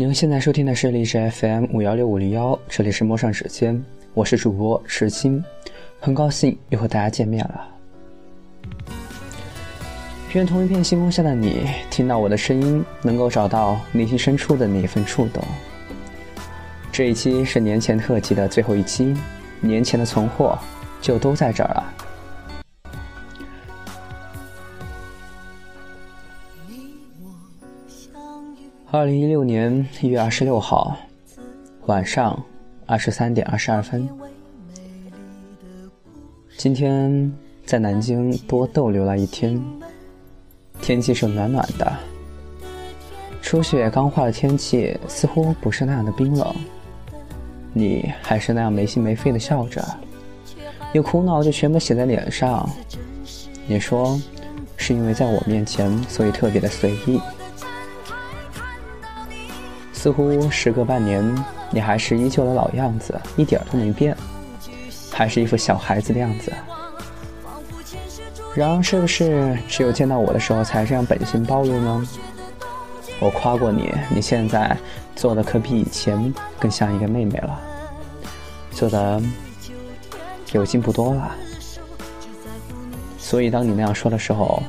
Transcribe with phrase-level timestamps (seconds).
[0.00, 3.84] 您现在收听的是荔枝 FM 五幺六五零幺，这里是陌上指尖，
[4.14, 5.42] 我是主播池青，
[5.98, 7.68] 很高兴又和大家见面了。
[10.34, 15.42] 愿同一片星空下的你，听到我的声音，能够找到内心深处的那一份触动。
[16.92, 19.16] 这一期是年前特辑的最后一期，
[19.60, 20.56] 年前的存货
[21.02, 21.94] 就都在这儿了。
[28.90, 30.96] 二零一六年一月二十六号
[31.84, 32.42] 晚上
[32.86, 34.08] 二十三点二十二分，
[36.56, 37.30] 今天
[37.66, 39.62] 在南京多逗留了一天，
[40.80, 41.92] 天气是暖暖的，
[43.42, 46.54] 初雪刚化的天气似乎不是那样的冰冷，
[47.74, 49.84] 你还是那样没心没肺的笑着，
[50.94, 52.66] 有苦恼就全部写在脸上，
[53.66, 54.18] 你说
[54.78, 57.20] 是因为在我面前，所以特别的随意。
[59.98, 64.16] 似乎时隔半年，你还是依旧的老样子，一点都没变，
[65.10, 66.52] 还是一副小孩子的样子。
[68.54, 72.08] 然而，是不是只有见到我的时候才这样本性暴露呢？
[73.18, 74.76] 我夸过你，你现在
[75.16, 77.60] 做的可比以前更像一个妹妹了，
[78.70, 79.20] 做的
[80.52, 81.28] 有进步多了。
[83.18, 84.62] 所以，当你那样说的时候，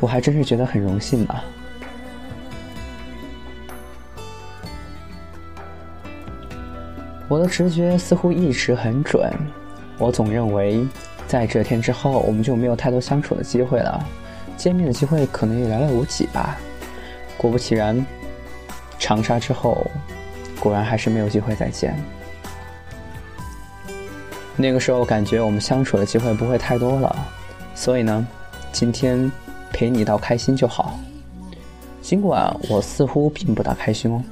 [0.00, 1.40] 我还真是觉得很荣幸呢。
[7.28, 9.30] 我的直觉似乎一直很准，
[9.98, 10.86] 我总认为，
[11.26, 14.02] 在这天之后，我们就没有太多相处的机会了，
[14.56, 16.58] 见面的机会可能也寥寥无几吧。
[17.36, 18.04] 果不其然，
[18.98, 19.86] 长沙之后，
[20.58, 21.94] 果然还是没有机会再见。
[24.56, 27.14] 那个时候感觉我们相处的机会不会太多了，
[27.74, 28.26] 所以呢，
[28.72, 29.30] 今天
[29.70, 30.98] 陪你到开心就好。
[32.00, 34.22] 尽管我似乎并不大开心哦。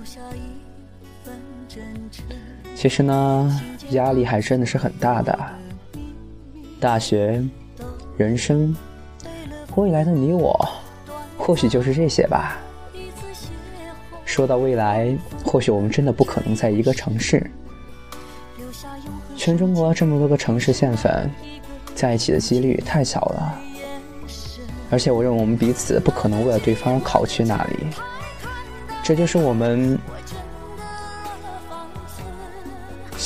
[2.76, 3.60] 其实呢，
[3.92, 5.36] 压力还真的是很大的。
[6.78, 7.42] 大学、
[8.18, 8.76] 人生、
[9.76, 10.68] 未来的你我，
[11.38, 12.58] 或许就是这些吧。
[14.26, 17.50] 说到未来，或许我们真的不可能在一个城市。
[19.36, 21.30] 全中国这么多个城市县份，
[21.94, 23.58] 在一起的几率太小了。
[24.90, 27.86] 而且我认为我们彼此不可能为了对方考去那里。
[29.02, 29.98] 这就是我们。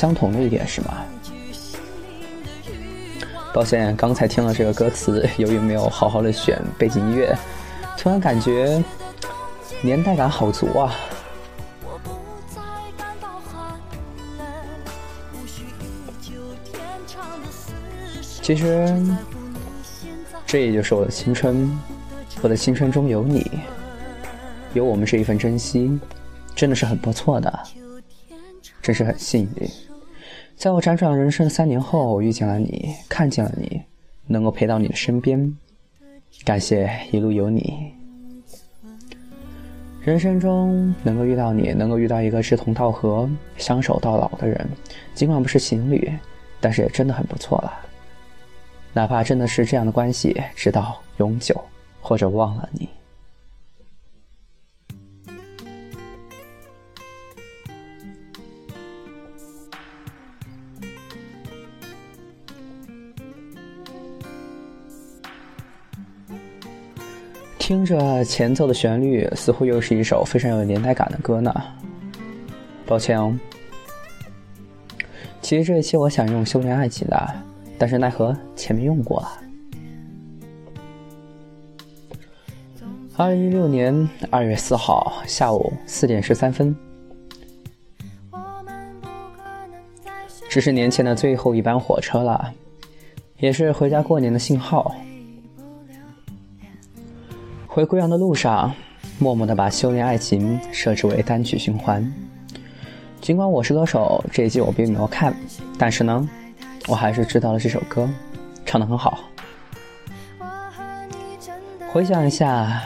[0.01, 1.05] 相同的一点是吗？
[3.53, 7.37] 抱歉，刚才听了这个歌词， 由于没有好好的选背景音乐，
[7.99, 8.83] 突然感觉
[9.83, 10.97] 年代感好足啊！
[18.41, 18.89] 其实，
[20.47, 21.79] 这也就是我的青春，
[22.41, 23.47] 我的青春中有你，
[24.73, 26.01] 有我们这一份珍惜，
[26.57, 27.61] 真的是很不错的，
[28.81, 29.71] 真是很幸运。
[30.61, 33.81] 在我辗转人生的三年后，我遇见了你，看见了你，
[34.27, 35.57] 能够陪到你的身边，
[36.45, 37.91] 感谢一路有你。
[40.03, 43.27] 人生中能够遇到你，能够遇到一个志同道合、
[43.57, 44.69] 相守到老的人，
[45.15, 46.13] 尽管不是情侣，
[46.61, 47.73] 但是也真的很不错了。
[48.93, 51.59] 哪怕真的是这样的关系，直到永久，
[52.03, 52.87] 或者忘了你。
[67.71, 71.55] 听着前奏的旋律，似乎又是一首非常有年代感的歌呢。
[72.85, 73.33] 抱歉哦。
[75.41, 77.35] 其实这一期我想用《修炼爱情》的，
[77.79, 79.39] 但是奈何前面用过了。
[83.17, 86.75] 二零一六年二月四号下午四点十三分，
[90.51, 92.53] 这是年前的最后一班火车了，
[93.39, 94.93] 也是回家过年的信号。
[97.73, 98.75] 回贵阳的路上，
[99.21, 102.05] 默默的把《修炼爱情》设置为单曲循环。
[103.21, 105.33] 尽管我是歌手，这一季我并没有看，
[105.79, 106.29] 但是呢，
[106.89, 108.11] 我还是知道了这首歌，
[108.67, 109.21] 唱的很好。
[111.93, 112.83] 回想一下，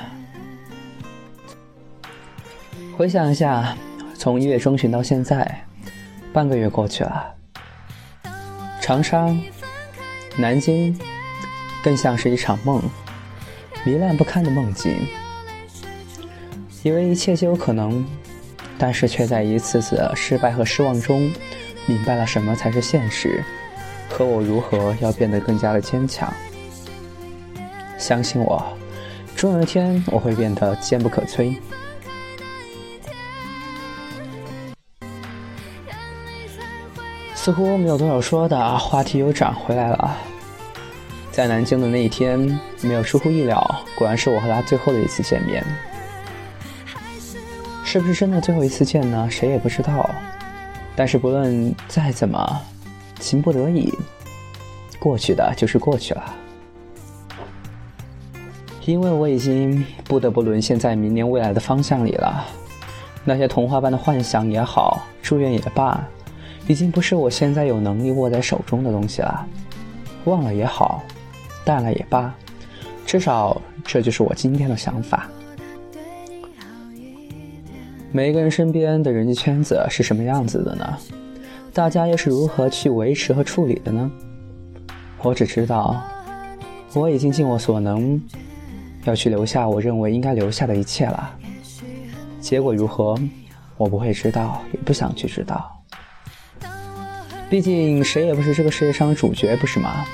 [2.95, 3.75] 回想一下，
[4.19, 5.65] 从一月中旬到现在，
[6.31, 7.35] 半个月过去了。
[8.83, 9.35] 长沙、
[10.37, 10.95] 南京，
[11.83, 12.83] 更像是一场梦。
[13.85, 14.97] 糜烂不堪的梦境。
[16.83, 18.05] 以为一切皆有可能，
[18.79, 21.33] 但是却在一次次失败和失望中，
[21.87, 23.43] 明白了什么才是现实，
[24.09, 26.33] 和我如何要变得更加的坚强。
[27.97, 28.63] 相信我，
[29.35, 31.57] 终有一天我会变得坚不可摧。
[37.35, 40.17] 似乎没有多少说的，话题又转回来了。
[41.35, 42.39] 在南京的那一天，
[42.81, 43.61] 没有出乎意料，
[43.99, 45.65] 果然是我和他最后的一次见面。
[47.85, 49.29] 是不是真的最后一次见呢？
[49.29, 50.09] 谁也不知道。
[50.95, 52.61] 但是不论再怎么，
[53.19, 53.93] 情不得已，
[55.01, 56.23] 过去的就是过去了。
[58.85, 62.47] 因为我已经不得不沦陷在明年未来的方向里了。
[63.25, 66.01] 那些童话般的幻想也好，祝愿也罢，
[66.69, 69.45] 已经不是我现在有能力握在手中的东西了。
[70.27, 71.03] 忘了也好。
[71.65, 72.35] 淡了也罢，
[73.07, 75.29] 至少这就是我今天的想法。
[78.13, 80.97] 每一个人身边的人际圈子是什么样子的呢？
[81.73, 84.09] 大家又是如何去维持和处理的呢？
[85.23, 86.01] 我只知道，
[86.93, 88.21] 我已经尽我所能，
[89.05, 91.35] 要去留下我认为应该留下的一切了。
[92.41, 93.19] 结果如何，
[93.77, 95.83] 我不会知道，也不想去知道。
[97.51, 100.05] 毕竟谁也不是这个世界上的主角，不是吗？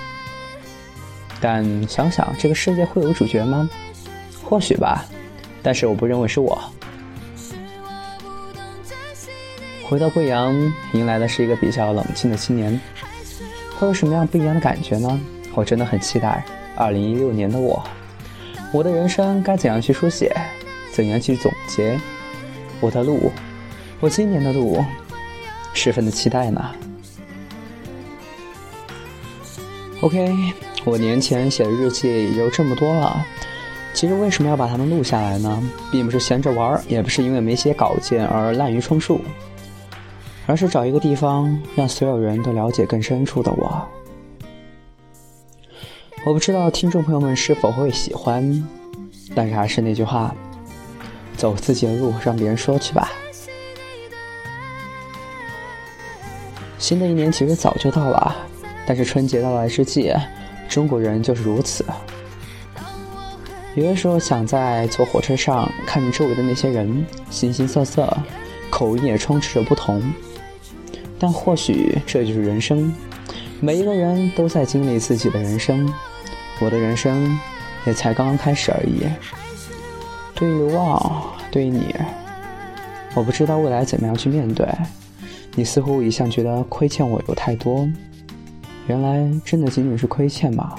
[1.40, 3.68] 但想想，这个世界会有主角吗？
[4.44, 5.04] 或许吧，
[5.62, 6.60] 但是我不认为是我。
[9.84, 10.54] 回到贵阳，
[10.92, 12.80] 迎来的是一个比较冷静的青年，
[13.78, 15.20] 会有什么样不一样的感觉呢？
[15.54, 16.44] 我真的很期待
[16.76, 17.82] 二零一六年的我，
[18.72, 20.32] 我的人生该怎样去书写，
[20.92, 21.98] 怎样去总结
[22.80, 23.32] 我的路，
[23.98, 24.84] 我今年的路，
[25.74, 26.72] 十分的期待呢。
[30.02, 30.52] OK。
[30.84, 33.24] 我年前写的日记也就这么多了。
[33.92, 35.62] 其实为什么要把它们录下来呢？
[35.90, 39.20] 并不是闲着玩，也不是因为没写稿件而滥竽充数，
[40.46, 43.88] 而是找一个地方让所有人都了解更深处的我。
[46.24, 48.66] 我不知道听众朋友们是否会喜欢，
[49.34, 50.34] 但是还是那句话，
[51.36, 53.10] 走自己的路，让别人说去吧。
[56.78, 58.36] 新的一年其实早就到了，
[58.90, 60.12] 但是春节到来之际。
[60.68, 61.84] 中国人就是如此，
[63.76, 68.12] 有的时候想在坐火车上看着周围的那些人，形形色色，
[68.68, 70.02] 口音也充斥着不同。
[71.20, 72.92] 但或许这就是人生，
[73.60, 75.88] 每一个人都在经历自己的人生，
[76.58, 77.38] 我的人生
[77.86, 79.06] 也才刚刚开始而已。
[80.34, 81.94] 对于流望，对于你，
[83.14, 84.66] 我不知道未来怎么样去面对。
[85.54, 87.88] 你似乎一向觉得亏欠我有太多。
[88.90, 90.74] 原来真的仅仅是亏欠吗？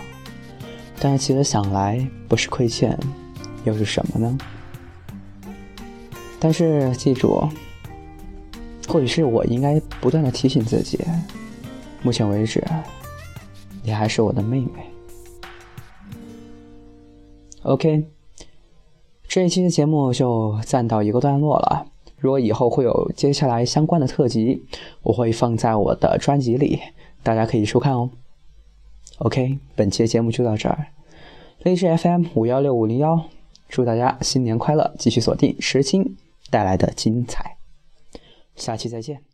[0.99, 2.99] 但是其实想来，不是亏欠，
[3.63, 4.37] 又是什么呢？
[6.37, 7.47] 但是记住，
[8.85, 10.99] 或许是我应该不断的提醒自己，
[12.03, 12.61] 目前为止，
[13.81, 14.91] 你还是我的妹妹。
[17.61, 18.09] OK，
[19.25, 21.85] 这一期的节目就暂到一个段落了。
[22.17, 24.65] 如果以后会有接下来相关的特辑，
[25.01, 26.81] 我会放在我的专辑里。
[27.23, 28.09] 大家可以收看哦。
[29.19, 30.87] OK，本期的节目就到这儿。
[31.59, 33.29] 荔枝 FM 五幺六五零幺，
[33.69, 34.95] 祝大家新年快乐！
[34.97, 36.17] 继续锁定石青
[36.49, 37.57] 带来的精彩，
[38.55, 39.30] 下期再见。